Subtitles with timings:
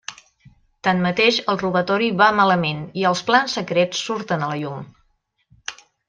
[0.87, 4.89] Tanmateix el robatori va malament, i els plans secrets surten a la llum.